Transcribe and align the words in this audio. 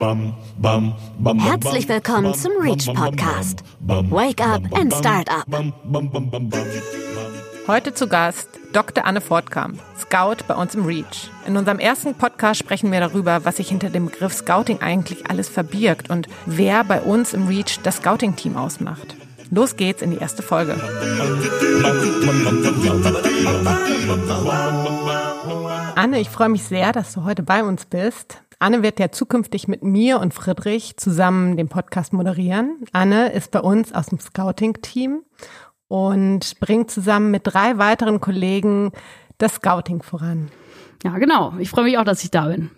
Herzlich 0.00 1.88
willkommen 1.88 2.34
zum 2.34 2.50
Reach 2.60 2.92
Podcast. 2.92 3.62
Wake 3.80 4.44
up 4.44 4.62
and 4.76 4.92
start 4.92 5.30
up. 5.30 5.46
Heute 7.68 7.94
zu 7.94 8.08
Gast 8.08 8.48
Dr. 8.72 9.04
Anne 9.04 9.20
Fortkamp, 9.20 9.78
Scout 9.96 10.44
bei 10.48 10.56
uns 10.56 10.74
im 10.74 10.84
Reach. 10.84 11.30
In 11.46 11.56
unserem 11.56 11.78
ersten 11.78 12.16
Podcast 12.16 12.58
sprechen 12.58 12.90
wir 12.90 12.98
darüber, 12.98 13.44
was 13.44 13.58
sich 13.58 13.68
hinter 13.68 13.88
dem 13.88 14.06
Begriff 14.06 14.32
Scouting 14.32 14.80
eigentlich 14.80 15.30
alles 15.30 15.48
verbirgt 15.48 16.10
und 16.10 16.26
wer 16.44 16.82
bei 16.82 17.00
uns 17.00 17.32
im 17.32 17.46
Reach 17.46 17.78
das 17.84 17.98
Scouting-Team 17.98 18.56
ausmacht. 18.56 19.14
Los 19.50 19.76
geht's 19.76 20.02
in 20.02 20.10
die 20.10 20.18
erste 20.18 20.42
Folge. 20.42 20.74
Anne, 25.94 26.18
ich 26.18 26.28
freue 26.28 26.48
mich 26.48 26.64
sehr, 26.64 26.90
dass 26.90 27.12
du 27.12 27.22
heute 27.22 27.44
bei 27.44 27.62
uns 27.62 27.84
bist. 27.84 28.42
Anne 28.64 28.82
wird 28.82 28.98
ja 28.98 29.10
zukünftig 29.10 29.68
mit 29.68 29.82
mir 29.82 30.20
und 30.20 30.32
Friedrich 30.32 30.96
zusammen 30.96 31.58
den 31.58 31.68
Podcast 31.68 32.14
moderieren. 32.14 32.78
Anne 32.92 33.30
ist 33.30 33.50
bei 33.50 33.60
uns 33.60 33.92
aus 33.92 34.06
dem 34.06 34.18
Scouting-Team 34.18 35.22
und 35.88 36.58
bringt 36.60 36.90
zusammen 36.90 37.30
mit 37.30 37.42
drei 37.44 37.76
weiteren 37.76 38.22
Kollegen 38.22 38.92
das 39.36 39.56
Scouting 39.56 40.02
voran. 40.02 40.50
Ja, 41.02 41.18
genau. 41.18 41.52
Ich 41.58 41.68
freue 41.68 41.84
mich 41.84 41.98
auch, 41.98 42.04
dass 42.04 42.24
ich 42.24 42.30
da 42.30 42.46
bin. 42.46 42.70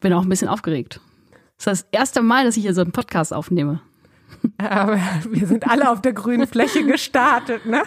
Bin 0.00 0.12
auch 0.14 0.22
ein 0.22 0.28
bisschen 0.28 0.48
aufgeregt. 0.48 1.00
Das 1.58 1.74
ist 1.74 1.84
das 1.84 1.88
erste 1.92 2.22
Mal, 2.22 2.44
dass 2.44 2.56
ich 2.56 2.64
hier 2.64 2.74
so 2.74 2.80
einen 2.80 2.90
Podcast 2.90 3.32
aufnehme. 3.32 3.80
Aber 4.58 4.98
wir 5.30 5.46
sind 5.46 5.70
alle 5.70 5.92
auf 5.92 6.00
der 6.00 6.12
grünen 6.12 6.48
Fläche 6.48 6.84
gestartet, 6.84 7.66
ne? 7.66 7.84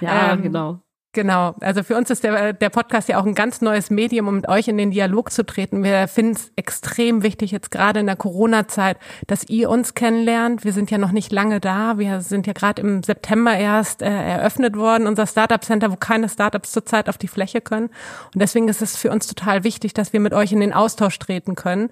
Ja, 0.00 0.34
ähm, 0.34 0.42
genau. 0.42 0.80
Genau, 1.12 1.54
also 1.60 1.82
für 1.82 1.96
uns 1.96 2.10
ist 2.10 2.22
der, 2.22 2.52
der 2.52 2.68
Podcast 2.68 3.08
ja 3.08 3.18
auch 3.18 3.24
ein 3.24 3.34
ganz 3.34 3.62
neues 3.62 3.88
Medium, 3.88 4.28
um 4.28 4.36
mit 4.36 4.48
euch 4.48 4.68
in 4.68 4.76
den 4.76 4.90
Dialog 4.90 5.32
zu 5.32 5.44
treten. 5.44 5.82
Wir 5.82 6.06
finden 6.06 6.32
es 6.32 6.52
extrem 6.54 7.22
wichtig, 7.22 7.50
jetzt 7.50 7.70
gerade 7.70 8.00
in 8.00 8.06
der 8.06 8.14
Corona-Zeit, 8.14 8.98
dass 9.26 9.48
ihr 9.48 9.70
uns 9.70 9.94
kennenlernt. 9.94 10.64
Wir 10.64 10.74
sind 10.74 10.90
ja 10.90 10.98
noch 10.98 11.10
nicht 11.10 11.32
lange 11.32 11.60
da. 11.60 11.98
Wir 11.98 12.20
sind 12.20 12.46
ja 12.46 12.52
gerade 12.52 12.82
im 12.82 13.02
September 13.02 13.56
erst 13.56 14.02
äh, 14.02 14.06
eröffnet 14.06 14.76
worden, 14.76 15.06
unser 15.06 15.26
Startup 15.26 15.64
Center, 15.64 15.90
wo 15.90 15.96
keine 15.96 16.28
Startups 16.28 16.72
zurzeit 16.72 17.08
auf 17.08 17.16
die 17.16 17.28
Fläche 17.28 17.62
können. 17.62 17.86
Und 18.34 18.42
deswegen 18.42 18.68
ist 18.68 18.82
es 18.82 18.94
für 18.98 19.10
uns 19.10 19.26
total 19.26 19.64
wichtig, 19.64 19.94
dass 19.94 20.12
wir 20.12 20.20
mit 20.20 20.34
euch 20.34 20.52
in 20.52 20.60
den 20.60 20.74
Austausch 20.74 21.18
treten 21.18 21.54
können 21.54 21.88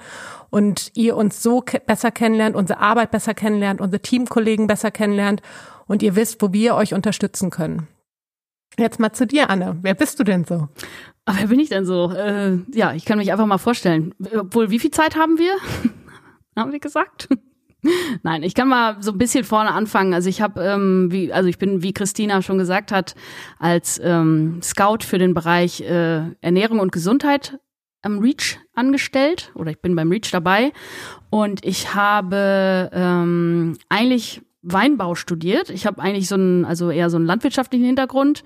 und 0.50 0.90
ihr 0.94 1.16
uns 1.16 1.42
so 1.42 1.62
ke 1.62 1.80
besser 1.80 2.10
kennenlernt, 2.10 2.54
unsere 2.54 2.80
Arbeit 2.80 3.12
besser 3.12 3.32
kennenlernt, 3.32 3.80
unsere 3.80 4.02
Teamkollegen 4.02 4.66
besser 4.66 4.90
kennenlernt 4.90 5.40
und 5.86 6.02
ihr 6.02 6.16
wisst, 6.16 6.42
wo 6.42 6.52
wir 6.52 6.74
euch 6.74 6.92
unterstützen 6.92 7.48
können. 7.48 7.88
Jetzt 8.78 9.00
mal 9.00 9.12
zu 9.12 9.26
dir, 9.26 9.48
Anne. 9.50 9.78
Wer 9.82 9.94
bist 9.94 10.18
du 10.20 10.24
denn 10.24 10.44
so? 10.44 10.68
Aber 11.24 11.38
wer 11.38 11.46
bin 11.48 11.60
ich 11.60 11.70
denn 11.70 11.84
so? 11.84 12.12
Äh, 12.12 12.58
ja, 12.72 12.92
ich 12.94 13.04
kann 13.04 13.18
mich 13.18 13.32
einfach 13.32 13.46
mal 13.46 13.58
vorstellen. 13.58 14.14
Obwohl, 14.36 14.70
wie 14.70 14.78
viel 14.78 14.90
Zeit 14.90 15.16
haben 15.16 15.38
wir? 15.38 15.52
haben 16.56 16.72
wir 16.72 16.80
gesagt? 16.80 17.28
Nein, 18.22 18.42
ich 18.42 18.54
kann 18.54 18.68
mal 18.68 18.96
so 19.00 19.12
ein 19.12 19.18
bisschen 19.18 19.44
vorne 19.44 19.72
anfangen. 19.72 20.14
Also 20.14 20.28
ich 20.28 20.40
habe, 20.40 20.62
ähm, 20.62 21.08
wie, 21.10 21.32
also 21.32 21.48
ich 21.48 21.58
bin, 21.58 21.82
wie 21.82 21.92
Christina 21.92 22.42
schon 22.42 22.58
gesagt 22.58 22.92
hat, 22.92 23.14
als 23.58 24.00
ähm, 24.02 24.60
Scout 24.62 24.98
für 25.02 25.18
den 25.18 25.34
Bereich 25.34 25.80
äh, 25.80 26.22
Ernährung 26.40 26.80
und 26.80 26.92
Gesundheit 26.92 27.58
am 28.02 28.20
Reach 28.20 28.58
angestellt 28.74 29.50
oder 29.54 29.70
ich 29.72 29.80
bin 29.80 29.96
beim 29.96 30.10
Reach 30.10 30.30
dabei 30.30 30.72
und 31.30 31.64
ich 31.64 31.94
habe 31.94 32.90
ähm, 32.92 33.76
eigentlich 33.88 34.42
Weinbau 34.68 35.14
studiert. 35.14 35.70
Ich 35.70 35.86
habe 35.86 36.02
eigentlich 36.02 36.26
so 36.28 36.34
einen, 36.34 36.64
also 36.64 36.90
eher 36.90 37.08
so 37.08 37.16
einen 37.16 37.26
landwirtschaftlichen 37.26 37.86
Hintergrund. 37.86 38.42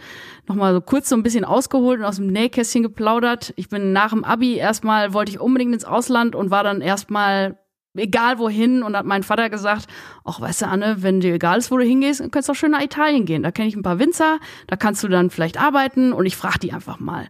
Nochmal 0.46 0.74
so 0.74 0.80
kurz 0.80 1.08
so 1.08 1.16
ein 1.16 1.22
bisschen 1.22 1.44
ausgeholt 1.44 2.00
und 2.00 2.04
aus 2.04 2.16
dem 2.16 2.26
Nähkästchen 2.26 2.82
geplaudert. 2.82 3.54
Ich 3.56 3.68
bin 3.68 3.92
nach 3.92 4.10
dem 4.10 4.24
Abi 4.24 4.56
erstmal, 4.56 5.14
wollte 5.14 5.32
ich 5.32 5.41
unbedingt 5.41 5.72
ins 5.72 5.84
Ausland 5.84 6.34
und 6.34 6.50
war 6.50 6.62
dann 6.62 6.82
erstmal 6.82 7.58
egal 7.96 8.38
wohin 8.38 8.83
und 8.83 8.96
hat 8.96 9.05
mein 9.05 9.22
Vater 9.22 9.50
gesagt, 9.50 9.86
ach 10.24 10.41
weißt 10.41 10.62
du 10.62 10.66
Anne, 10.69 10.96
wenn 11.00 11.20
dir 11.20 11.34
egal 11.34 11.58
ist, 11.58 11.70
wo 11.70 11.77
du 11.77 11.84
hingehst, 11.84 12.22
kannst 12.30 12.48
du 12.48 12.52
auch 12.52 12.56
schön 12.56 12.70
nach 12.70 12.82
Italien 12.82 13.24
gehen. 13.24 13.42
Da 13.42 13.50
kenne 13.50 13.69
ich 13.69 13.77
ein 13.77 13.82
paar 13.82 13.98
Winzer, 13.98 14.38
da 14.66 14.77
kannst 14.77 15.02
du 15.02 15.08
dann 15.08 15.31
vielleicht 15.31 15.60
arbeiten 15.60 16.12
und 16.12 16.26
ich 16.26 16.37
frage 16.37 16.60
die 16.60 16.72
einfach 16.72 17.00
mal. 17.00 17.28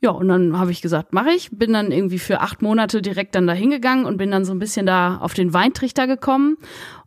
Ja, 0.00 0.10
und 0.10 0.28
dann 0.28 0.56
habe 0.56 0.70
ich 0.70 0.80
gesagt, 0.80 1.12
mache 1.12 1.30
ich. 1.30 1.50
Bin 1.50 1.72
dann 1.72 1.90
irgendwie 1.90 2.20
für 2.20 2.40
acht 2.40 2.62
Monate 2.62 3.02
direkt 3.02 3.34
dann 3.34 3.48
da 3.48 3.52
hingegangen 3.52 4.06
und 4.06 4.16
bin 4.16 4.30
dann 4.30 4.44
so 4.44 4.52
ein 4.52 4.60
bisschen 4.60 4.86
da 4.86 5.16
auf 5.18 5.34
den 5.34 5.52
Weintrichter 5.52 6.06
gekommen 6.06 6.56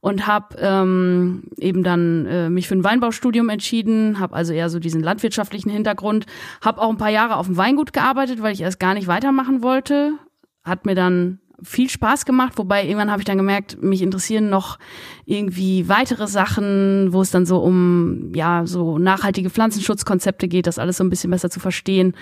und 0.02 0.28
habe 0.28 0.58
ähm, 0.60 1.44
eben 1.58 1.84
dann 1.84 2.26
äh, 2.26 2.50
mich 2.50 2.68
für 2.68 2.76
ein 2.76 2.84
Weinbaustudium 2.84 3.48
entschieden, 3.48 4.20
habe 4.20 4.36
also 4.36 4.52
eher 4.52 4.70
so 4.70 4.80
diesen 4.80 5.02
landwirtschaftlichen 5.02 5.70
Hintergrund, 5.70 6.26
habe 6.62 6.82
auch 6.82 6.90
ein 6.90 6.98
paar 6.98 7.10
Jahre 7.10 7.38
auf 7.38 7.46
dem 7.46 7.56
Weingut 7.56 7.94
gearbeitet, 7.94 8.42
weil 8.42 8.54
ich 8.54 8.62
erst 8.62 8.80
gar 8.80 8.94
nicht 8.94 9.08
weitermachen 9.08 9.64
wollte. 9.64 10.14
Hat 10.64 10.86
mir 10.86 10.96
dann 10.96 11.40
viel 11.64 11.90
Spaß 11.90 12.26
gemacht, 12.26 12.54
wobei 12.58 12.84
irgendwann 12.84 13.12
habe 13.12 13.22
ich 13.22 13.26
dann 13.26 13.38
gemerkt, 13.38 13.82
mich 13.82 14.02
interessieren 14.02 14.50
noch 14.50 14.80
irgendwie 15.26 15.88
weitere 15.88 16.28
Sachen, 16.28 17.14
wo 17.14 17.22
es 17.22 17.32
dann 17.32 17.46
so 17.46 17.60
um 17.60 18.32
ja 18.34 18.66
so 18.66 18.98
nachhaltige 18.98 19.50
Pflanzenschutzkonzepte 19.50 20.48
geht, 20.48 20.68
das 20.68 20.80
alles 20.80 20.98
so 20.98 21.04
ein 21.04 21.10
bisschen 21.10 21.32
besser 21.32 21.50
zu 21.50 21.60
verstehen 21.60 22.16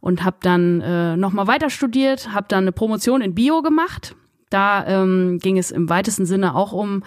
und 0.00 0.24
habe 0.24 0.38
dann 0.40 0.80
äh, 0.80 1.16
noch 1.16 1.32
mal 1.32 1.46
weiter 1.46 1.70
studiert, 1.70 2.32
habe 2.32 2.46
dann 2.48 2.64
eine 2.64 2.72
Promotion 2.72 3.20
in 3.20 3.34
Bio 3.34 3.62
gemacht. 3.62 4.16
Da 4.48 4.86
ähm, 4.86 5.38
ging 5.40 5.58
es 5.58 5.72
im 5.72 5.88
weitesten 5.88 6.24
Sinne 6.24 6.54
auch 6.54 6.72
um 6.72 7.02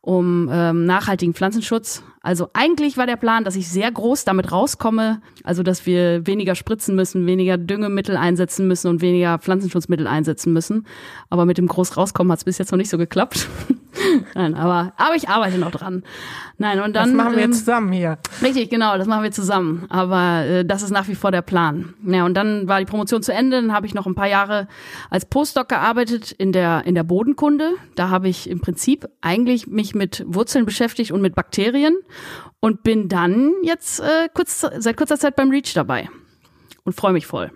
um 0.00 0.48
ähm, 0.50 0.84
nachhaltigen 0.84 1.34
Pflanzenschutz. 1.34 2.02
Also 2.24 2.48
eigentlich 2.54 2.96
war 2.96 3.06
der 3.06 3.16
Plan, 3.16 3.44
dass 3.44 3.54
ich 3.54 3.68
sehr 3.68 3.92
groß 3.92 4.24
damit 4.24 4.50
rauskomme, 4.50 5.20
also 5.44 5.62
dass 5.62 5.84
wir 5.84 6.26
weniger 6.26 6.54
spritzen 6.54 6.96
müssen, 6.96 7.26
weniger 7.26 7.58
Düngemittel 7.58 8.16
einsetzen 8.16 8.66
müssen 8.66 8.88
und 8.88 9.02
weniger 9.02 9.38
Pflanzenschutzmittel 9.38 10.06
einsetzen 10.06 10.54
müssen. 10.54 10.86
Aber 11.28 11.44
mit 11.44 11.58
dem 11.58 11.68
groß 11.68 11.98
rauskommen 11.98 12.32
hat 12.32 12.38
es 12.38 12.44
bis 12.44 12.56
jetzt 12.56 12.72
noch 12.72 12.78
nicht 12.78 12.88
so 12.88 12.96
geklappt. 12.96 13.46
Nein, 14.34 14.54
aber, 14.54 14.94
aber 14.96 15.14
ich 15.16 15.28
arbeite 15.28 15.58
noch 15.58 15.70
dran. 15.70 16.02
Nein, 16.56 16.80
und 16.80 16.94
dann. 16.96 17.10
Das 17.10 17.16
machen 17.16 17.36
wir 17.36 17.44
ähm, 17.44 17.52
zusammen 17.52 17.92
hier. 17.92 18.18
Richtig, 18.42 18.70
genau, 18.70 18.96
das 18.96 19.06
machen 19.06 19.22
wir 19.22 19.30
zusammen. 19.30 19.86
Aber 19.88 20.44
äh, 20.44 20.64
das 20.64 20.82
ist 20.82 20.90
nach 20.90 21.08
wie 21.08 21.14
vor 21.14 21.30
der 21.30 21.42
Plan. 21.42 21.94
Ja, 22.06 22.24
und 22.24 22.34
dann 22.34 22.66
war 22.68 22.80
die 22.80 22.86
Promotion 22.86 23.22
zu 23.22 23.32
Ende. 23.32 23.60
Dann 23.60 23.72
habe 23.72 23.86
ich 23.86 23.94
noch 23.94 24.06
ein 24.06 24.14
paar 24.14 24.28
Jahre 24.28 24.66
als 25.10 25.26
Postdoc 25.26 25.68
gearbeitet 25.68 26.32
in 26.32 26.52
der, 26.52 26.86
in 26.86 26.94
der 26.94 27.04
Bodenkunde. 27.04 27.72
Da 27.96 28.08
habe 28.08 28.28
ich 28.28 28.48
im 28.48 28.60
Prinzip 28.60 29.08
eigentlich 29.20 29.66
mich 29.66 29.94
mit 29.94 30.24
Wurzeln 30.26 30.64
beschäftigt 30.64 31.12
und 31.12 31.20
mit 31.20 31.34
Bakterien 31.34 31.96
und 32.60 32.82
bin 32.82 33.08
dann 33.08 33.52
jetzt 33.62 34.00
äh, 34.00 34.28
kurz, 34.32 34.60
seit 34.60 34.96
kurzer 34.96 35.18
Zeit 35.18 35.36
beim 35.36 35.50
REACH 35.50 35.74
dabei 35.74 36.08
und 36.84 36.94
freue 36.94 37.12
mich 37.12 37.26
voll. 37.26 37.50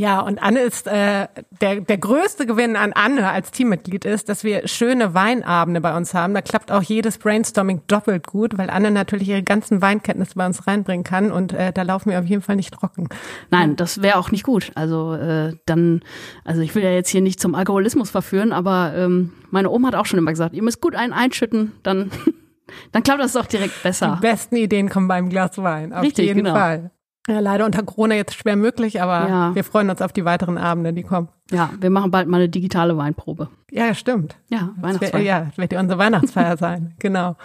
Ja, 0.00 0.20
und 0.20 0.42
Anne 0.42 0.60
ist 0.60 0.86
äh, 0.86 1.28
der, 1.60 1.82
der 1.82 1.98
größte 1.98 2.46
Gewinn 2.46 2.74
an 2.74 2.94
Anne 2.94 3.28
als 3.28 3.50
Teammitglied 3.50 4.06
ist, 4.06 4.30
dass 4.30 4.44
wir 4.44 4.66
schöne 4.66 5.12
Weinabende 5.12 5.82
bei 5.82 5.94
uns 5.94 6.14
haben. 6.14 6.32
Da 6.32 6.40
klappt 6.40 6.72
auch 6.72 6.82
jedes 6.82 7.18
Brainstorming 7.18 7.82
doppelt 7.86 8.26
gut, 8.26 8.56
weil 8.56 8.70
Anne 8.70 8.90
natürlich 8.92 9.28
ihre 9.28 9.42
ganzen 9.42 9.82
Weinkenntnisse 9.82 10.36
bei 10.36 10.46
uns 10.46 10.66
reinbringen 10.66 11.04
kann 11.04 11.30
und 11.30 11.52
äh, 11.52 11.70
da 11.74 11.82
laufen 11.82 12.10
wir 12.10 12.18
auf 12.18 12.24
jeden 12.24 12.40
Fall 12.40 12.56
nicht 12.56 12.72
trocken. 12.72 13.10
Nein, 13.50 13.76
das 13.76 14.00
wäre 14.00 14.16
auch 14.16 14.30
nicht 14.30 14.44
gut. 14.44 14.72
Also 14.74 15.12
äh, 15.16 15.52
dann, 15.66 16.00
also 16.46 16.62
ich 16.62 16.74
will 16.74 16.82
ja 16.82 16.92
jetzt 16.92 17.10
hier 17.10 17.20
nicht 17.20 17.38
zum 17.38 17.54
Alkoholismus 17.54 18.08
verführen, 18.08 18.54
aber 18.54 18.94
ähm, 18.96 19.32
meine 19.50 19.68
Oma 19.68 19.88
hat 19.88 19.96
auch 19.96 20.06
schon 20.06 20.18
immer 20.18 20.30
gesagt, 20.30 20.54
ihr 20.54 20.62
müsst 20.62 20.80
gut 20.80 20.94
einen 20.94 21.12
einschütten, 21.12 21.72
dann 21.82 22.10
dann 22.92 23.02
klappt 23.02 23.20
das 23.20 23.32
doch 23.32 23.46
direkt 23.46 23.82
besser. 23.82 24.16
Die 24.20 24.26
besten 24.26 24.56
Ideen 24.56 24.88
kommen 24.88 25.08
beim 25.08 25.28
Glas 25.28 25.56
Wein, 25.58 25.92
auf 25.92 26.02
Richtig, 26.02 26.26
jeden 26.26 26.44
genau. 26.44 26.54
Fall. 26.54 26.90
Ja, 27.28 27.38
leider 27.38 27.66
unter 27.66 27.82
Corona 27.82 28.14
jetzt 28.14 28.34
schwer 28.34 28.56
möglich, 28.56 29.00
aber 29.02 29.28
Ja. 29.28 29.54
wir 29.54 29.62
freuen 29.62 29.90
uns 29.90 30.00
auf 30.02 30.12
die 30.12 30.24
weiteren 30.24 30.56
Abende, 30.58 30.92
die 30.92 31.02
kommen. 31.02 31.28
Ja, 31.50 31.70
wir 31.78 31.90
machen 31.90 32.10
bald 32.10 32.28
mal 32.28 32.38
eine 32.38 32.48
digitale 32.48 32.96
Weinprobe. 32.96 33.48
Ja, 33.70 33.94
stimmt. 33.94 34.36
Ja, 34.48 34.70
Das 34.80 35.00
wär, 35.00 35.20
ja, 35.20 35.40
das 35.44 35.58
wird 35.58 35.72
ja 35.72 35.80
unsere 35.80 35.98
Weihnachtsfeier 35.98 36.56
sein, 36.58 36.94
genau. 36.98 37.36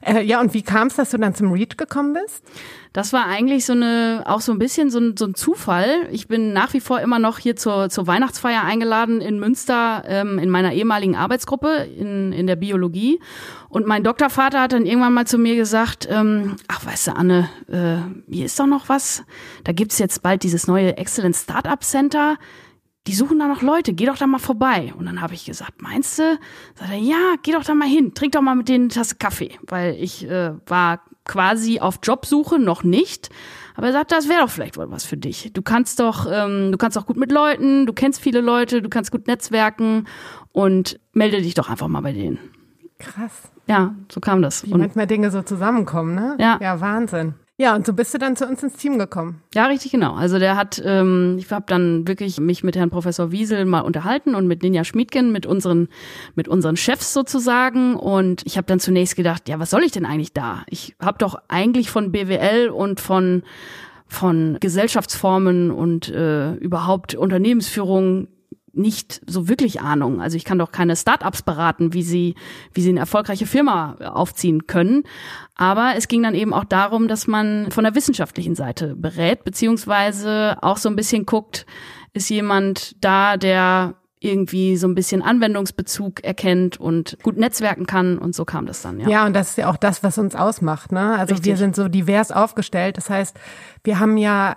Äh, 0.00 0.22
ja, 0.22 0.40
und 0.40 0.54
wie 0.54 0.62
kam 0.62 0.88
es, 0.88 0.96
dass 0.96 1.10
du 1.10 1.18
dann 1.18 1.34
zum 1.34 1.52
Reach 1.52 1.76
gekommen 1.76 2.14
bist? 2.14 2.44
Das 2.92 3.12
war 3.12 3.26
eigentlich 3.26 3.66
so 3.66 3.74
eine, 3.74 4.22
auch 4.26 4.40
so 4.40 4.52
ein 4.52 4.58
bisschen 4.58 4.90
so 4.90 4.98
ein, 4.98 5.16
so 5.16 5.26
ein 5.26 5.34
Zufall. 5.34 6.08
Ich 6.10 6.26
bin 6.26 6.52
nach 6.52 6.72
wie 6.72 6.80
vor 6.80 7.00
immer 7.00 7.18
noch 7.18 7.38
hier 7.38 7.54
zur, 7.54 7.90
zur 7.90 8.06
Weihnachtsfeier 8.06 8.64
eingeladen 8.64 9.20
in 9.20 9.38
Münster, 9.38 10.04
ähm, 10.06 10.38
in 10.38 10.50
meiner 10.50 10.72
ehemaligen 10.72 11.14
Arbeitsgruppe 11.14 11.88
in, 11.96 12.32
in 12.32 12.46
der 12.46 12.56
Biologie. 12.56 13.20
Und 13.68 13.86
mein 13.86 14.02
Doktorvater 14.02 14.62
hat 14.62 14.72
dann 14.72 14.86
irgendwann 14.86 15.12
mal 15.12 15.26
zu 15.26 15.38
mir 15.38 15.54
gesagt, 15.54 16.08
ähm, 16.10 16.56
ach 16.68 16.86
weißt 16.86 17.08
du, 17.08 17.16
Anne, 17.16 17.48
äh, 17.68 18.32
hier 18.32 18.46
ist 18.46 18.58
doch 18.58 18.66
noch 18.66 18.88
was. 18.88 19.22
Da 19.64 19.72
gibt's 19.72 19.98
jetzt 19.98 20.22
bald 20.22 20.42
dieses 20.42 20.66
neue 20.66 20.96
Excellent 20.96 21.36
Startup 21.36 21.82
Center. 21.84 22.36
Die 23.06 23.14
suchen 23.14 23.38
da 23.38 23.48
noch 23.48 23.62
Leute, 23.62 23.94
geh 23.94 24.04
doch 24.04 24.18
da 24.18 24.26
mal 24.26 24.38
vorbei. 24.38 24.92
Und 24.98 25.06
dann 25.06 25.22
habe 25.22 25.32
ich 25.32 25.46
gesagt, 25.46 25.80
meinst 25.80 26.18
du? 26.18 26.38
Sagt 26.74 26.90
er, 26.90 26.98
ja, 26.98 27.36
geh 27.42 27.52
doch 27.52 27.64
da 27.64 27.74
mal 27.74 27.88
hin, 27.88 28.12
trink 28.14 28.32
doch 28.32 28.42
mal 28.42 28.54
mit 28.54 28.68
denen 28.68 28.84
eine 28.84 28.94
Tasse 28.94 29.16
Kaffee. 29.16 29.52
Weil 29.66 29.94
ich 29.94 30.28
äh, 30.28 30.52
war 30.66 31.00
quasi 31.24 31.80
auf 31.80 32.00
Jobsuche, 32.02 32.58
noch 32.58 32.82
nicht. 32.82 33.30
Aber 33.76 33.86
er 33.86 33.92
sagt, 33.92 34.12
das 34.12 34.28
wäre 34.28 34.40
doch 34.40 34.50
vielleicht 34.50 34.76
wohl 34.76 34.90
was 34.90 35.04
für 35.04 35.16
dich. 35.16 35.52
Du 35.54 35.62
kannst 35.62 36.00
doch, 36.00 36.26
ähm, 36.30 36.72
du 36.72 36.78
kannst 36.78 36.98
auch 36.98 37.06
gut 37.06 37.16
mit 37.16 37.30
Leuten, 37.30 37.86
du 37.86 37.92
kennst 37.92 38.20
viele 38.20 38.40
Leute, 38.40 38.82
du 38.82 38.88
kannst 38.88 39.12
gut 39.12 39.26
netzwerken 39.26 40.06
und 40.52 40.98
melde 41.12 41.40
dich 41.40 41.54
doch 41.54 41.70
einfach 41.70 41.88
mal 41.88 42.00
bei 42.00 42.12
denen. 42.12 42.38
Krass. 42.98 43.52
Ja, 43.68 43.94
so 44.10 44.20
kam 44.20 44.42
das. 44.42 44.66
Wie 44.66 44.72
Und 44.72 44.80
manchmal 44.80 45.06
Dinge 45.06 45.30
so 45.30 45.42
zusammenkommen, 45.42 46.14
ne? 46.14 46.36
Ja. 46.40 46.58
Ja, 46.60 46.80
Wahnsinn. 46.80 47.34
Ja, 47.60 47.74
und 47.74 47.84
so 47.84 47.92
bist 47.92 48.14
du 48.14 48.18
dann 48.18 48.36
zu 48.36 48.46
uns 48.46 48.62
ins 48.62 48.74
Team 48.74 49.00
gekommen. 49.00 49.42
Ja, 49.52 49.66
richtig 49.66 49.90
genau. 49.90 50.14
Also 50.14 50.38
der 50.38 50.54
hat, 50.54 50.80
ähm, 50.84 51.36
ich 51.40 51.50
habe 51.50 51.64
dann 51.66 52.06
wirklich 52.06 52.38
mich 52.38 52.62
mit 52.62 52.76
Herrn 52.76 52.90
Professor 52.90 53.32
Wiesel 53.32 53.64
mal 53.64 53.80
unterhalten 53.80 54.36
und 54.36 54.46
mit 54.46 54.62
Ninja 54.62 54.84
Schmiedken, 54.84 55.32
mit 55.32 55.44
unseren, 55.44 55.88
mit 56.36 56.46
unseren 56.46 56.76
Chefs 56.76 57.12
sozusagen. 57.12 57.96
Und 57.96 58.42
ich 58.46 58.56
habe 58.58 58.66
dann 58.66 58.78
zunächst 58.78 59.16
gedacht, 59.16 59.48
ja, 59.48 59.58
was 59.58 59.70
soll 59.70 59.82
ich 59.82 59.90
denn 59.90 60.06
eigentlich 60.06 60.32
da? 60.32 60.62
Ich 60.68 60.94
habe 61.02 61.18
doch 61.18 61.36
eigentlich 61.48 61.90
von 61.90 62.12
BWL 62.12 62.68
und 62.68 63.00
von 63.00 63.42
von 64.10 64.56
Gesellschaftsformen 64.58 65.70
und 65.70 66.08
äh, 66.08 66.54
überhaupt 66.54 67.14
Unternehmensführung 67.14 68.28
nicht 68.72 69.20
so 69.26 69.48
wirklich 69.48 69.80
Ahnung. 69.80 70.20
Also 70.20 70.36
ich 70.36 70.44
kann 70.44 70.58
doch 70.58 70.72
keine 70.72 70.96
Startups 70.96 71.42
beraten, 71.42 71.92
wie 71.92 72.02
sie, 72.02 72.34
wie 72.72 72.80
sie 72.80 72.90
eine 72.90 73.00
erfolgreiche 73.00 73.46
Firma 73.46 73.94
aufziehen 73.94 74.66
können. 74.66 75.04
Aber 75.54 75.94
es 75.96 76.08
ging 76.08 76.22
dann 76.22 76.34
eben 76.34 76.52
auch 76.52 76.64
darum, 76.64 77.08
dass 77.08 77.26
man 77.26 77.70
von 77.70 77.84
der 77.84 77.94
wissenschaftlichen 77.94 78.54
Seite 78.54 78.94
berät, 78.96 79.44
beziehungsweise 79.44 80.58
auch 80.62 80.76
so 80.76 80.88
ein 80.88 80.96
bisschen 80.96 81.26
guckt, 81.26 81.66
ist 82.12 82.30
jemand 82.30 82.96
da, 83.04 83.36
der 83.36 83.94
irgendwie 84.20 84.76
so 84.76 84.88
ein 84.88 84.94
bisschen 84.94 85.22
Anwendungsbezug 85.22 86.24
erkennt 86.24 86.78
und 86.80 87.18
gut 87.22 87.36
netzwerken 87.36 87.86
kann 87.86 88.18
und 88.18 88.34
so 88.34 88.44
kam 88.44 88.66
das 88.66 88.82
dann, 88.82 88.98
ja. 89.00 89.08
Ja, 89.08 89.26
und 89.26 89.34
das 89.34 89.50
ist 89.50 89.58
ja 89.58 89.70
auch 89.70 89.76
das, 89.76 90.02
was 90.02 90.18
uns 90.18 90.34
ausmacht, 90.34 90.92
ne? 90.92 91.16
Also 91.16 91.34
Richtig. 91.34 91.50
wir 91.50 91.56
sind 91.56 91.76
so 91.76 91.88
divers 91.88 92.32
aufgestellt. 92.32 92.96
Das 92.96 93.10
heißt, 93.10 93.38
wir 93.84 94.00
haben 94.00 94.16
ja 94.16 94.56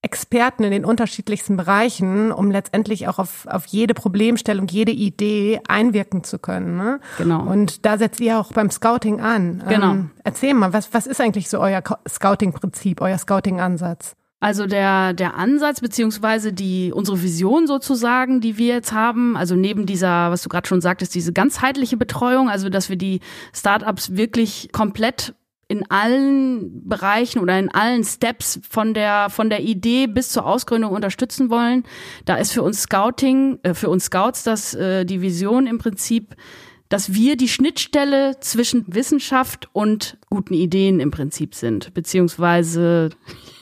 Experten 0.00 0.62
in 0.62 0.70
den 0.70 0.84
unterschiedlichsten 0.84 1.56
Bereichen, 1.56 2.30
um 2.30 2.52
letztendlich 2.52 3.08
auch 3.08 3.18
auf, 3.18 3.46
auf 3.48 3.66
jede 3.66 3.94
Problemstellung, 3.94 4.68
jede 4.68 4.92
Idee 4.92 5.60
einwirken 5.66 6.22
zu 6.22 6.38
können. 6.38 6.76
Ne? 6.76 7.00
Genau. 7.18 7.42
Und 7.42 7.84
da 7.84 7.98
setzt 7.98 8.20
ihr 8.20 8.38
auch 8.38 8.52
beim 8.52 8.70
Scouting 8.70 9.20
an. 9.20 9.62
Genau. 9.68 9.90
Ähm, 9.90 10.10
erzähl 10.22 10.54
mal, 10.54 10.72
was, 10.72 10.94
was 10.94 11.08
ist 11.08 11.20
eigentlich 11.20 11.48
so 11.48 11.58
euer 11.58 11.82
Scouting-Prinzip, 12.08 13.00
euer 13.00 13.18
Scouting-Ansatz? 13.18 14.14
Also 14.40 14.66
der, 14.66 15.14
der 15.14 15.34
Ansatz 15.34 15.80
beziehungsweise 15.80 16.52
die 16.52 16.92
unsere 16.94 17.20
Vision 17.20 17.66
sozusagen, 17.66 18.40
die 18.40 18.56
wir 18.56 18.74
jetzt 18.74 18.92
haben, 18.92 19.36
also 19.36 19.56
neben 19.56 19.84
dieser, 19.84 20.30
was 20.30 20.42
du 20.42 20.48
gerade 20.48 20.68
schon 20.68 20.80
sagtest, 20.80 21.16
diese 21.16 21.32
ganzheitliche 21.32 21.96
Betreuung, 21.96 22.48
also 22.48 22.68
dass 22.68 22.88
wir 22.88 22.94
die 22.94 23.18
Startups 23.52 24.14
wirklich 24.14 24.68
komplett 24.70 25.34
in 25.68 25.88
allen 25.90 26.88
Bereichen 26.88 27.40
oder 27.40 27.58
in 27.58 27.70
allen 27.70 28.02
Steps 28.02 28.58
von 28.68 28.94
der 28.94 29.28
von 29.28 29.50
der 29.50 29.60
Idee 29.60 30.06
bis 30.06 30.30
zur 30.30 30.46
Ausgründung 30.46 30.92
unterstützen 30.92 31.50
wollen. 31.50 31.84
Da 32.24 32.36
ist 32.36 32.52
für 32.52 32.62
uns 32.62 32.82
Scouting, 32.82 33.60
äh, 33.62 33.74
für 33.74 33.90
uns 33.90 34.06
Scouts 34.06 34.42
das 34.42 34.74
äh, 34.74 35.04
die 35.04 35.20
Vision 35.20 35.66
im 35.66 35.78
Prinzip, 35.78 36.34
dass 36.88 37.12
wir 37.12 37.36
die 37.36 37.48
Schnittstelle 37.48 38.40
zwischen 38.40 38.84
Wissenschaft 38.88 39.68
und 39.74 40.16
guten 40.30 40.54
Ideen 40.54 41.00
im 41.00 41.10
Prinzip 41.10 41.54
sind, 41.54 41.92
beziehungsweise 41.92 43.10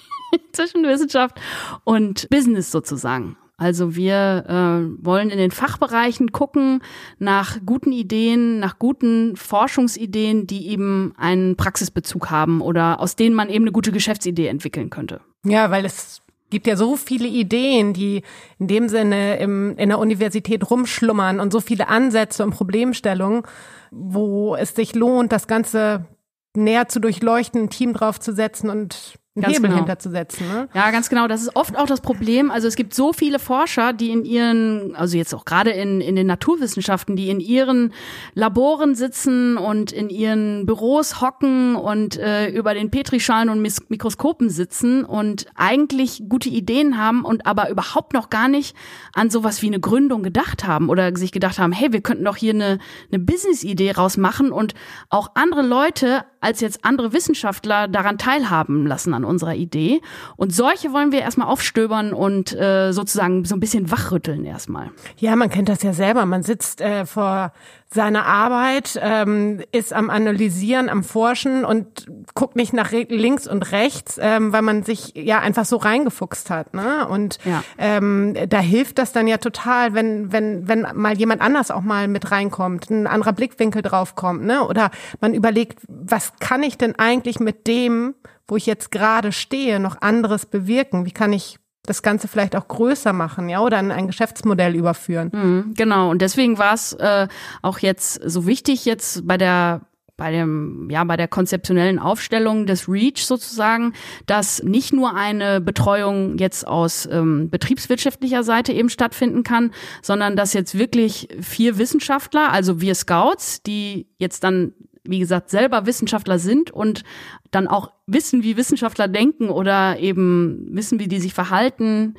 zwischen 0.53 0.85
Wissenschaft 0.85 1.41
und 1.83 2.29
Business 2.31 2.71
sozusagen. 2.71 3.37
Also 3.59 3.97
wir 3.97 4.45
äh, 4.49 5.05
wollen 5.05 5.31
in 5.31 5.39
den 5.39 5.51
Fachbereichen 5.51 6.31
gucken 6.31 6.83
nach 7.19 7.59
guten 7.65 7.91
Ideen, 7.91 8.61
nach 8.61 8.79
guten 8.79 9.35
Forschungsideen, 9.35 10.47
die 10.47 10.69
eben 10.69 11.15
einen 11.17 11.57
Praxisbezug 11.57 12.31
haben 12.31 12.61
oder 12.61 13.01
aus 13.01 13.17
denen 13.17 13.35
man 13.35 13.49
eben 13.49 13.65
eine 13.65 13.73
gute 13.73 13.93
Geschäftsidee 13.93 14.49
entwickeln 14.49 14.91
könnte. 14.91 15.21
Ja, 15.45 15.71
weil 15.71 15.87
es 15.87 16.21
gibt 16.51 16.67
ja 16.67 16.77
so 16.77 16.97
viele 16.97 17.29
Ideen, 17.29 17.95
die 17.95 18.23
in 18.59 18.67
dem 18.67 18.89
Sinne 18.89 19.39
im, 19.39 19.77
in 19.79 19.89
der 19.89 19.99
Universität 19.99 20.71
rumschlummern 20.71 21.41
und 21.41 21.53
so 21.53 21.61
viele 21.61 21.89
Ansätze 21.89 22.45
und 22.45 22.51
Problemstellungen, 22.51 23.43
wo 23.91 24.55
es 24.55 24.75
sich 24.75 24.95
lohnt, 24.95 25.33
das 25.33 25.47
Ganze 25.47 26.07
näher 26.55 26.89
zu 26.89 27.01
durchleuchten, 27.01 27.63
ein 27.63 27.71
Team 27.71 27.95
draufzusetzen 27.95 28.71
und 28.71 29.19
einen 29.37 29.53
Hebel 29.53 29.69
genau. 29.69 29.77
hinterzusetzen. 29.77 30.49
Ne? 30.49 30.69
Ja, 30.75 30.91
ganz 30.91 31.09
genau. 31.09 31.29
Das 31.29 31.43
ist 31.43 31.55
oft 31.55 31.77
auch 31.77 31.87
das 31.87 32.01
Problem. 32.01 32.51
Also 32.51 32.69
es 32.69 32.77
gibt 32.77 32.95
so 32.95 33.13
viele 33.13 33.39
Forscher, 33.39 33.93
die 33.93 34.11
in 34.11 34.25
ihren, 34.25 34.97
also 34.97 35.17
jetzt 35.17 35.35
auch 35.35 35.45
gerade 35.45 35.71
in, 35.71 36.01
in 36.01 36.17
den 36.17 36.27
Naturwissenschaften, 36.27 37.17
die 37.17 37.29
in 37.29 37.41
ihren 37.41 37.93
Laboren 38.35 38.95
sitzen 38.95 39.59
und 39.59 39.93
in 39.93 40.09
ihren 40.09 40.67
Büros 40.67 41.21
hocken 41.21 41.77
und 41.77 42.17
äh, 42.19 42.49
über 42.49 42.75
den 42.75 42.91
Petrischalen 42.91 43.51
und 43.51 43.61
Mikroskopen 43.89 44.49
sitzen 44.49 45.05
und 45.05 45.47
eigentlich 45.55 46.23
gute 46.29 46.49
Ideen 46.49 46.99
haben 46.99 47.25
und 47.25 47.47
aber 47.47 47.71
überhaupt 47.71 48.15
noch 48.15 48.31
gar 48.31 48.49
nicht 48.49 48.75
an 49.13 49.31
sowas 49.31 49.63
wie 49.63 49.67
eine 49.67 49.81
Gründung 49.81 50.23
gedacht 50.23 50.67
haben 50.67 50.89
oder 50.89 51.15
sich 51.17 51.33
gedacht 51.33 51.59
haben, 51.59 51.73
hey, 51.73 51.93
wir 51.93 52.01
könnten 52.01 52.25
doch 52.25 52.37
hier 52.37 52.55
eine, 52.55 52.79
eine 53.13 53.23
Business-Idee 53.23 53.93
rausmachen 53.93 54.51
und 54.51 54.75
auch 55.11 55.33
andere 55.35 55.63
Leute 55.63 56.25
als 56.41 56.61
jetzt 56.61 56.85
andere 56.85 57.13
Wissenschaftler 57.13 57.89
daran 57.89 58.19
teilhaben 58.19 58.87
lassen 58.87 59.15
an 59.15 59.25
unserer 59.27 59.55
Idee. 59.55 60.01
Und 60.37 60.55
solche 60.55 60.93
wollen 60.93 61.13
wir 61.13 61.21
erstmal 61.21 61.49
aufstöbern 61.49 62.13
und 62.13 62.53
äh, 62.55 62.93
sozusagen 62.93 63.45
so 63.45 63.55
ein 63.55 63.61
bisschen 63.61 63.91
wachrütteln 63.91 64.45
erstmal. 64.45 64.91
Ja, 65.19 65.37
man 65.37 65.51
kennt 65.51 65.69
das 65.69 65.83
ja 65.83 65.93
selber. 65.93 66.27
Man 66.27 66.43
sitzt 66.43 66.81
äh, 66.81 67.07
vor 67.07 67.53
seiner 67.89 68.27
Arbeit, 68.27 68.99
ähm, 69.01 69.63
ist 69.71 69.93
am 69.93 70.11
Analysieren, 70.11 70.89
am 70.89 71.05
Forschen 71.05 71.65
und 71.65 72.07
guckt 72.35 72.57
nicht 72.57 72.73
nach 72.73 72.91
links 72.91 73.47
und 73.47 73.71
rechts, 73.71 74.19
ähm, 74.21 74.53
weil 74.53 74.63
man 74.63 74.83
sich 74.83 75.13
ja 75.15 75.39
einfach 75.39 75.65
so 75.65 75.77
reingefuchst 75.77 76.51
hat. 76.51 76.75
Ne? 76.75 77.07
Und 77.09 77.39
ja. 77.45 77.63
ähm, 77.79 78.35
da 78.49 78.59
hilft 78.59 78.99
das 78.99 79.13
dann 79.13 79.29
ja 79.29 79.39
total, 79.39 79.95
wenn, 79.95 80.33
wenn, 80.33 80.67
wenn 80.69 80.87
mal 80.95 81.17
jemand 81.17 81.41
anders 81.41 81.71
auch 81.71 81.83
mal 81.83 82.09
mit 82.09 82.31
reinkommt, 82.33 82.91
ein 82.91 83.07
anderer 83.07 83.33
Blickwinkel 83.33 83.83
draufkommt, 83.83 84.45
ne? 84.45 84.67
Oder 84.67 84.91
man 85.21 85.33
überlegt, 85.33 85.81
was 85.87 86.33
kann 86.41 86.63
ich 86.63 86.77
denn 86.77 86.99
eigentlich 86.99 87.41
mit 87.41 87.67
dem, 87.67 88.15
wo 88.49 88.57
ich 88.57 88.67
jetzt 88.67 88.91
gerade 88.91 89.33
stehe, 89.33 89.81
noch 89.81 90.01
anderes 90.01 90.47
bewirken? 90.47 91.07
Wie 91.07 91.13
kann 91.13 91.33
ich 91.33 91.59
das 91.87 92.03
Ganze 92.03 92.29
vielleicht 92.29 92.57
auch 92.57 92.69
größer 92.69 93.13
machen, 93.13 93.49
ja, 93.49 93.61
oder 93.61 93.79
in 93.79 93.91
ein 93.91 94.09
Geschäftsmodell 94.09 94.75
überführen. 94.75 95.31
Mhm, 95.33 95.75
genau. 95.75 96.11
Und 96.11 96.21
deswegen 96.21 96.59
war 96.59 96.75
es 96.75 96.93
äh, 96.95 97.29
auch 97.63 97.79
jetzt 97.79 98.21
so 98.25 98.47
wichtig, 98.47 98.85
jetzt 98.85 99.27
bei 99.27 99.39
der 99.39 99.83
bei 100.17 100.33
dem, 100.33 100.89
ja, 100.91 101.05
bei 101.05 101.19
der 101.19 101.29
konzeptionellen 101.29 101.99
Aufstellung 101.99 102.65
des 102.65 102.89
REACH 102.89 103.19
sozusagen, 103.19 103.93
dass 104.25 104.63
nicht 104.63 104.95
nur 104.95 105.15
eine 105.15 105.61
Betreuung 105.61 106.39
jetzt 106.39 106.67
aus 106.67 107.07
ähm, 107.13 107.51
betriebswirtschaftlicher 107.51 108.43
Seite 108.43 108.73
eben 108.73 108.89
stattfinden 108.89 109.43
kann, 109.43 109.73
sondern 110.01 110.35
dass 110.35 110.55
jetzt 110.55 110.79
wirklich 110.79 111.29
vier 111.43 111.77
Wissenschaftler, 111.77 112.51
also 112.51 112.81
wir 112.81 112.95
Scouts, 112.95 113.63
die 113.63 114.07
jetzt 114.17 114.43
dann 114.43 114.73
wie 115.09 115.19
gesagt, 115.19 115.51
selber 115.51 115.87
Wissenschaftler 115.87 116.39
sind 116.39 116.71
und 116.71 117.05
dann 117.51 117.69
auch 117.69 117.93
wissen, 118.07 118.43
wie 118.43 118.57
Wissenschaftler 118.57 119.09
denken 119.09 119.49
oder 119.49 119.99
eben 119.99 120.69
wissen, 120.71 120.99
wie 120.99 121.09
die 121.09 121.21
sich 121.21 121.35
verhalten, 121.35 122.15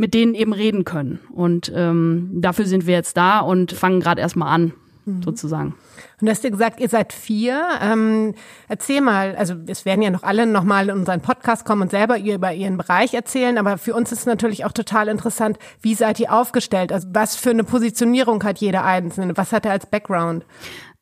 mit 0.00 0.14
denen 0.14 0.34
eben 0.34 0.52
reden 0.52 0.84
können. 0.84 1.20
Und 1.30 1.70
ähm, 1.74 2.30
dafür 2.32 2.64
sind 2.64 2.86
wir 2.86 2.94
jetzt 2.94 3.16
da 3.16 3.40
und 3.40 3.72
fangen 3.72 4.00
gerade 4.00 4.22
erstmal 4.22 4.48
an, 4.48 4.72
mhm. 5.04 5.22
sozusagen. 5.22 5.74
Und 6.20 6.26
du 6.26 6.30
hast 6.30 6.44
ja 6.44 6.50
gesagt, 6.50 6.80
ihr 6.80 6.88
seid 6.88 7.12
vier. 7.12 7.62
Ähm, 7.82 8.34
erzähl 8.68 9.00
mal, 9.02 9.36
also 9.36 9.54
es 9.66 9.84
werden 9.84 10.02
ja 10.02 10.10
noch 10.10 10.22
alle 10.22 10.46
nochmal 10.46 10.88
in 10.88 10.96
unseren 10.96 11.20
Podcast 11.20 11.64
kommen 11.64 11.82
und 11.82 11.90
selber 11.90 12.16
ihr 12.16 12.36
über 12.36 12.52
ihren 12.52 12.78
Bereich 12.78 13.14
erzählen, 13.14 13.58
aber 13.58 13.76
für 13.78 13.94
uns 13.94 14.10
ist 14.12 14.26
natürlich 14.26 14.64
auch 14.64 14.72
total 14.72 15.08
interessant, 15.08 15.58
wie 15.82 15.94
seid 15.94 16.18
ihr 16.20 16.32
aufgestellt? 16.32 16.92
Also 16.92 17.08
was 17.12 17.36
für 17.36 17.50
eine 17.50 17.64
Positionierung 17.64 18.42
hat 18.42 18.58
jeder 18.58 18.84
Einzelne? 18.84 19.36
Was 19.36 19.52
hat 19.52 19.66
er 19.66 19.72
als 19.72 19.86
Background? 19.86 20.44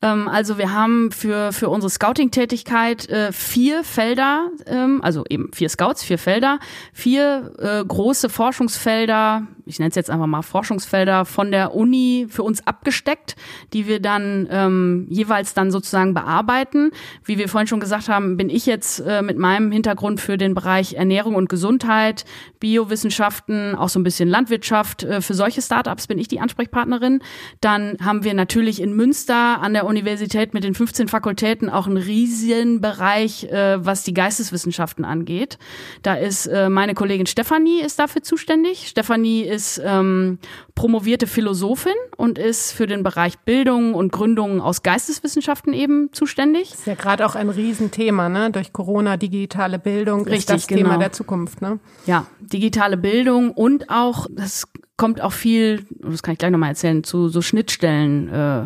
Ähm, 0.00 0.28
also 0.28 0.58
wir 0.58 0.72
haben 0.72 1.10
für, 1.10 1.52
für 1.52 1.68
unsere 1.68 1.90
Scouting-Tätigkeit 1.90 3.08
äh, 3.08 3.32
vier 3.32 3.82
Felder, 3.84 4.50
ähm, 4.66 5.00
also 5.02 5.24
eben 5.28 5.50
vier 5.52 5.68
Scouts, 5.68 6.04
vier 6.04 6.18
Felder, 6.18 6.60
vier 6.92 7.52
äh, 7.58 7.84
große 7.84 8.28
Forschungsfelder, 8.28 9.46
ich 9.68 9.78
nenne 9.78 9.90
es 9.90 9.96
jetzt 9.96 10.10
einfach 10.10 10.26
mal 10.26 10.42
Forschungsfelder 10.42 11.24
von 11.24 11.50
der 11.50 11.74
Uni 11.74 12.26
für 12.28 12.42
uns 12.42 12.66
abgesteckt, 12.66 13.36
die 13.72 13.86
wir 13.86 14.00
dann 14.00 14.48
ähm, 14.50 15.06
jeweils 15.10 15.52
dann 15.52 15.70
sozusagen 15.70 16.14
bearbeiten. 16.14 16.90
Wie 17.24 17.36
wir 17.36 17.48
vorhin 17.48 17.66
schon 17.68 17.80
gesagt 17.80 18.08
haben, 18.08 18.36
bin 18.36 18.48
ich 18.48 18.66
jetzt 18.66 19.00
äh, 19.00 19.20
mit 19.20 19.36
meinem 19.36 19.70
Hintergrund 19.70 20.20
für 20.20 20.38
den 20.38 20.54
Bereich 20.54 20.94
Ernährung 20.94 21.34
und 21.34 21.48
Gesundheit, 21.48 22.24
Biowissenschaften, 22.60 23.74
auch 23.74 23.90
so 23.90 24.00
ein 24.00 24.04
bisschen 24.04 24.28
Landwirtschaft. 24.28 25.02
Äh, 25.02 25.20
für 25.20 25.34
solche 25.34 25.60
Startups 25.60 26.06
bin 26.06 26.18
ich 26.18 26.28
die 26.28 26.40
Ansprechpartnerin. 26.40 27.20
Dann 27.60 27.98
haben 28.02 28.24
wir 28.24 28.34
natürlich 28.34 28.80
in 28.80 28.94
Münster 28.94 29.60
an 29.60 29.74
der 29.74 29.84
Universität 29.88 30.54
mit 30.54 30.64
den 30.64 30.74
15 30.74 31.08
Fakultäten 31.08 31.70
auch 31.70 31.86
einen 31.86 31.96
riesigen 31.96 32.80
Bereich, 32.80 33.44
äh, 33.44 33.84
was 33.84 34.04
die 34.04 34.14
Geisteswissenschaften 34.14 35.04
angeht. 35.04 35.58
Da 36.02 36.14
ist 36.14 36.46
äh, 36.46 36.68
meine 36.68 36.94
Kollegin 36.94 37.26
Stefanie 37.26 37.80
ist 37.80 37.98
dafür 37.98 38.22
zuständig. 38.22 38.88
Stefanie 38.88 39.42
ist 39.42 39.80
ähm, 39.82 40.38
promovierte 40.74 41.26
Philosophin 41.26 41.94
und 42.16 42.38
ist 42.38 42.72
für 42.72 42.86
den 42.86 43.02
Bereich 43.02 43.38
Bildung 43.40 43.94
und 43.94 44.12
Gründung 44.12 44.60
aus 44.60 44.82
Geisteswissenschaften 44.82 45.72
eben 45.72 46.10
zuständig. 46.12 46.70
Das 46.70 46.80
ist 46.80 46.86
ja 46.86 46.94
gerade 46.94 47.24
auch 47.24 47.34
ein 47.34 47.48
Riesenthema, 47.48 48.28
ne? 48.28 48.50
Durch 48.50 48.72
Corona, 48.72 49.16
digitale 49.16 49.78
Bildung 49.78 50.20
Richtig, 50.20 50.38
ist 50.38 50.50
das 50.50 50.66
genau. 50.66 50.82
Thema 50.82 50.98
der 50.98 51.12
Zukunft, 51.12 51.62
ne? 51.62 51.80
Ja, 52.06 52.26
digitale 52.40 52.96
Bildung 52.96 53.52
und 53.52 53.88
auch, 53.88 54.26
das 54.30 54.66
kommt 54.98 55.22
auch 55.22 55.32
viel, 55.32 55.86
das 56.00 56.22
kann 56.22 56.32
ich 56.32 56.38
gleich 56.38 56.50
nochmal 56.50 56.68
erzählen, 56.70 57.02
zu 57.02 57.28
so 57.28 57.40
Schnittstellen 57.40 58.28
äh, 58.28 58.64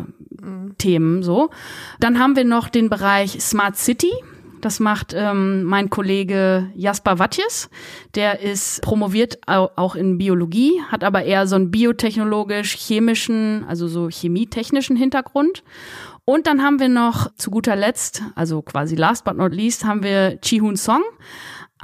Themen 0.77 1.23
so. 1.23 1.49
Dann 2.01 2.19
haben 2.19 2.35
wir 2.35 2.43
noch 2.43 2.67
den 2.67 2.89
Bereich 2.89 3.39
Smart 3.39 3.77
City. 3.77 4.11
Das 4.59 4.79
macht 4.79 5.13
ähm, 5.15 5.63
mein 5.63 5.89
Kollege 5.89 6.69
Jasper 6.75 7.19
Wattjes. 7.19 7.69
Der 8.15 8.39
ist 8.39 8.81
promoviert 8.81 9.39
auch 9.47 9.95
in 9.95 10.17
Biologie, 10.17 10.81
hat 10.89 11.03
aber 11.03 11.23
eher 11.23 11.47
so 11.47 11.55
einen 11.55 11.69
biotechnologisch-chemischen, 11.69 13.65
also 13.67 13.87
so 13.87 14.09
chemietechnischen 14.09 14.95
Hintergrund. 14.95 15.63
Und 16.25 16.47
dann 16.47 16.63
haben 16.63 16.79
wir 16.79 16.87
noch 16.87 17.33
zu 17.35 17.51
guter 17.51 17.75
Letzt, 17.75 18.23
also 18.35 18.61
quasi 18.61 18.95
last 18.95 19.25
but 19.25 19.35
not 19.35 19.53
least, 19.53 19.83
haben 19.83 20.03
wir 20.03 20.37
Chi-Hun 20.37 20.77
Song, 20.77 21.03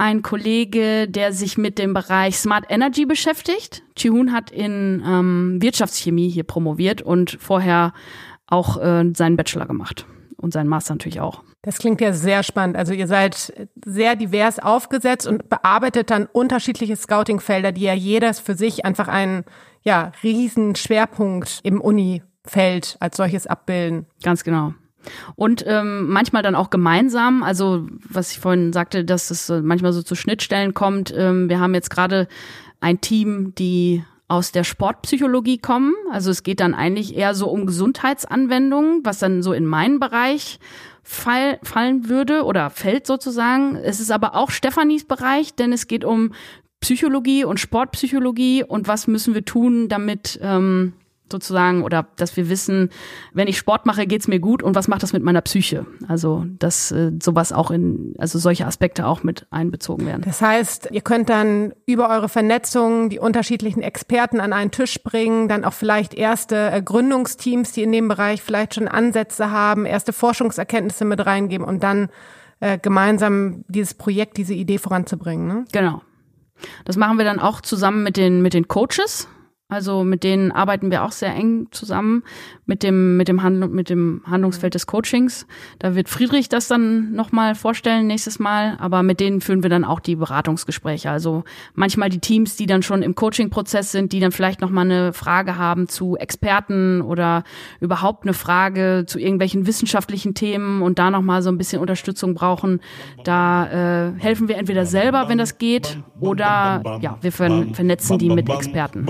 ein 0.00 0.22
Kollege, 0.22 1.08
der 1.08 1.34
sich 1.34 1.58
mit 1.58 1.78
dem 1.78 1.92
Bereich 1.92 2.38
Smart 2.38 2.64
Energy 2.70 3.04
beschäftigt. 3.04 3.82
Chi-Hun 3.96 4.32
hat 4.32 4.50
in 4.50 5.02
ähm, 5.06 5.58
Wirtschaftschemie 5.60 6.30
hier 6.30 6.44
promoviert 6.44 7.02
und 7.02 7.36
vorher 7.38 7.92
auch 8.46 8.78
äh, 8.78 9.04
seinen 9.14 9.36
Bachelor 9.36 9.66
gemacht 9.66 10.06
und 10.38 10.54
seinen 10.54 10.68
Master 10.68 10.94
natürlich 10.94 11.20
auch. 11.20 11.42
Das 11.60 11.76
klingt 11.76 12.00
ja 12.00 12.14
sehr 12.14 12.42
spannend. 12.42 12.78
Also 12.78 12.94
ihr 12.94 13.06
seid 13.06 13.52
sehr 13.84 14.16
divers 14.16 14.58
aufgesetzt 14.58 15.26
und 15.26 15.50
bearbeitet 15.50 16.10
dann 16.10 16.24
unterschiedliche 16.24 16.96
Scouting-Felder, 16.96 17.72
die 17.72 17.82
ja 17.82 17.92
jedes 17.92 18.40
für 18.40 18.54
sich 18.54 18.86
einfach 18.86 19.08
einen 19.08 19.44
ja, 19.82 20.12
riesen 20.22 20.76
Schwerpunkt 20.76 21.60
im 21.62 21.78
Uni 21.78 22.22
Feld 22.46 22.96
als 23.00 23.18
solches 23.18 23.46
abbilden. 23.46 24.06
Ganz 24.22 24.44
genau. 24.44 24.72
Und 25.36 25.64
ähm, 25.66 26.08
manchmal 26.08 26.42
dann 26.42 26.54
auch 26.54 26.70
gemeinsam, 26.70 27.42
also 27.42 27.86
was 28.08 28.32
ich 28.32 28.40
vorhin 28.40 28.72
sagte, 28.72 29.04
dass 29.04 29.30
es 29.30 29.48
manchmal 29.62 29.92
so 29.92 30.02
zu 30.02 30.14
Schnittstellen 30.14 30.74
kommt. 30.74 31.12
Ähm, 31.16 31.48
wir 31.48 31.60
haben 31.60 31.74
jetzt 31.74 31.90
gerade 31.90 32.28
ein 32.80 33.00
Team, 33.00 33.54
die 33.54 34.04
aus 34.28 34.52
der 34.52 34.64
Sportpsychologie 34.64 35.58
kommen. 35.58 35.92
Also 36.10 36.30
es 36.30 36.42
geht 36.42 36.60
dann 36.60 36.74
eigentlich 36.74 37.16
eher 37.16 37.34
so 37.34 37.48
um 37.48 37.66
Gesundheitsanwendungen, 37.66 39.00
was 39.04 39.18
dann 39.18 39.42
so 39.42 39.52
in 39.52 39.66
meinen 39.66 39.98
Bereich 39.98 40.60
fall, 41.02 41.58
fallen 41.62 42.08
würde 42.08 42.44
oder 42.44 42.70
fällt 42.70 43.06
sozusagen. 43.06 43.74
Es 43.76 43.98
ist 43.98 44.12
aber 44.12 44.36
auch 44.36 44.50
Stefanis 44.50 45.04
Bereich, 45.04 45.54
denn 45.54 45.72
es 45.72 45.88
geht 45.88 46.04
um 46.04 46.32
Psychologie 46.80 47.44
und 47.44 47.58
Sportpsychologie 47.58 48.64
und 48.64 48.88
was 48.88 49.06
müssen 49.06 49.34
wir 49.34 49.44
tun, 49.44 49.88
damit 49.88 50.38
ähm, 50.42 50.94
sozusagen 51.30 51.82
oder 51.82 52.06
dass 52.16 52.36
wir 52.36 52.48
wissen, 52.48 52.90
wenn 53.32 53.48
ich 53.48 53.58
Sport 53.58 53.86
mache, 53.86 54.06
geht's 54.06 54.28
mir 54.28 54.40
gut 54.40 54.62
und 54.62 54.74
was 54.74 54.88
macht 54.88 55.02
das 55.02 55.12
mit 55.12 55.22
meiner 55.22 55.40
Psyche? 55.40 55.86
Also, 56.08 56.44
dass 56.58 56.90
äh, 56.92 57.12
sowas 57.22 57.52
auch 57.52 57.70
in, 57.70 58.14
also 58.18 58.38
solche 58.38 58.66
Aspekte 58.66 59.06
auch 59.06 59.22
mit 59.22 59.46
einbezogen 59.50 60.06
werden. 60.06 60.22
Das 60.24 60.40
heißt, 60.42 60.88
ihr 60.92 61.00
könnt 61.00 61.28
dann 61.28 61.72
über 61.86 62.10
eure 62.10 62.28
Vernetzung 62.28 63.10
die 63.10 63.18
unterschiedlichen 63.18 63.82
Experten 63.82 64.40
an 64.40 64.52
einen 64.52 64.70
Tisch 64.70 65.02
bringen, 65.02 65.48
dann 65.48 65.64
auch 65.64 65.72
vielleicht 65.72 66.14
erste 66.14 66.70
äh, 66.70 66.82
Gründungsteams, 66.82 67.72
die 67.72 67.82
in 67.82 67.92
dem 67.92 68.08
Bereich 68.08 68.42
vielleicht 68.42 68.74
schon 68.74 68.88
Ansätze 68.88 69.50
haben, 69.50 69.86
erste 69.86 70.12
Forschungserkenntnisse 70.12 71.04
mit 71.04 71.24
reingeben 71.24 71.66
und 71.66 71.82
dann 71.82 72.08
äh, 72.60 72.78
gemeinsam 72.78 73.64
dieses 73.68 73.94
Projekt, 73.94 74.36
diese 74.36 74.54
Idee 74.54 74.78
voranzubringen. 74.78 75.48
Ne? 75.48 75.64
Genau. 75.72 76.02
Das 76.84 76.96
machen 76.96 77.16
wir 77.16 77.24
dann 77.24 77.40
auch 77.40 77.60
zusammen 77.60 78.02
mit 78.02 78.16
den, 78.16 78.42
mit 78.42 78.54
den 78.54 78.68
Coaches 78.68 79.28
also 79.70 80.04
mit 80.04 80.24
denen 80.24 80.52
arbeiten 80.52 80.90
wir 80.90 81.04
auch 81.04 81.12
sehr 81.12 81.34
eng 81.34 81.68
zusammen 81.70 82.22
mit 82.66 82.82
dem 82.82 83.16
mit 83.16 83.28
dem 83.28 83.42
Handlung 83.42 83.72
mit 83.72 83.90
dem 83.90 84.22
Handlungsfeld 84.26 84.74
des 84.74 84.86
Coachings. 84.86 85.46
Da 85.78 85.94
wird 85.94 86.08
Friedrich 86.08 86.48
das 86.48 86.68
dann 86.68 87.12
noch 87.12 87.32
mal 87.32 87.54
vorstellen 87.54 88.06
nächstes 88.06 88.38
Mal, 88.38 88.76
aber 88.78 89.02
mit 89.02 89.20
denen 89.20 89.40
führen 89.40 89.62
wir 89.62 89.70
dann 89.70 89.84
auch 89.84 90.00
die 90.00 90.16
Beratungsgespräche. 90.16 91.10
Also 91.10 91.44
manchmal 91.74 92.08
die 92.08 92.20
Teams, 92.20 92.56
die 92.56 92.66
dann 92.66 92.82
schon 92.82 93.02
im 93.02 93.14
Coaching-Prozess 93.14 93.92
sind, 93.92 94.12
die 94.12 94.20
dann 94.20 94.32
vielleicht 94.32 94.60
noch 94.60 94.70
mal 94.70 94.82
eine 94.82 95.12
Frage 95.12 95.56
haben 95.56 95.88
zu 95.88 96.16
Experten 96.16 97.02
oder 97.02 97.44
überhaupt 97.80 98.24
eine 98.24 98.34
Frage 98.34 99.04
zu 99.06 99.18
irgendwelchen 99.18 99.66
wissenschaftlichen 99.66 100.34
Themen 100.34 100.82
und 100.82 100.98
da 100.98 101.10
noch 101.10 101.22
mal 101.22 101.42
so 101.42 101.50
ein 101.50 101.58
bisschen 101.58 101.80
Unterstützung 101.80 102.34
brauchen. 102.34 102.80
Da 103.24 104.08
äh, 104.08 104.12
helfen 104.18 104.48
wir 104.48 104.56
entweder 104.56 104.86
selber, 104.86 105.28
wenn 105.28 105.38
das 105.38 105.58
geht, 105.58 105.98
oder 106.20 106.98
ja, 107.00 107.18
wir 107.20 107.32
vernetzen 107.32 108.18
die 108.18 108.30
mit 108.30 108.48
Experten. 108.48 109.06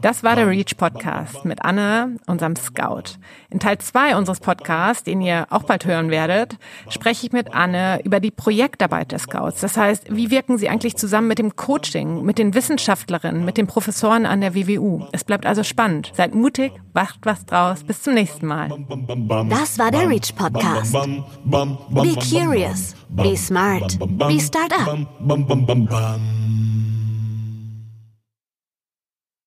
Das 0.00 0.22
war 0.22 0.36
der 0.36 0.48
Reach 0.48 0.76
Podcast 0.76 1.44
mit 1.44 1.64
Anne, 1.64 2.16
unserem 2.26 2.56
Scout. 2.56 3.18
In 3.50 3.60
Teil 3.60 3.78
2 3.78 4.16
unseres 4.16 4.40
Podcasts, 4.40 5.04
den 5.04 5.20
ihr 5.20 5.46
auch 5.50 5.64
bald 5.64 5.84
hören 5.84 6.10
werdet, 6.10 6.56
spreche 6.88 7.26
ich 7.26 7.32
mit 7.32 7.54
Anne 7.54 8.00
über 8.04 8.20
die 8.20 8.30
Projektarbeit 8.30 9.12
der 9.12 9.18
Scouts. 9.18 9.60
Das 9.60 9.76
heißt, 9.76 10.14
wie 10.14 10.30
wirken 10.30 10.58
sie 10.58 10.68
eigentlich 10.68 10.96
zusammen 10.96 11.28
mit 11.28 11.38
dem 11.38 11.56
Coaching, 11.56 12.22
mit 12.22 12.38
den 12.38 12.54
Wissenschaftlerinnen, 12.54 13.44
mit 13.44 13.58
den 13.58 13.66
Professoren 13.66 14.26
an 14.26 14.40
der 14.40 14.54
WWU? 14.54 15.06
Es 15.12 15.24
bleibt 15.24 15.46
also 15.46 15.62
spannend. 15.62 16.12
Seid 16.14 16.34
mutig, 16.34 16.72
macht 16.94 17.20
was 17.24 17.44
draus. 17.46 17.84
Bis 17.84 18.02
zum 18.02 18.14
nächsten 18.14 18.46
Mal. 18.46 18.68
Das 19.48 19.78
war 19.78 19.90
der 19.90 20.08
Reach 20.08 20.34
Podcast. 20.34 20.92
Be 21.44 22.14
curious, 22.30 22.94
be 23.14 23.36
smart, 23.36 23.98
be 24.28 24.38
startup. 24.38 24.88